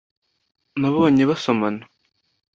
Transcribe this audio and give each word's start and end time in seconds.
nabonye 0.79 1.23
basomana 1.29 1.83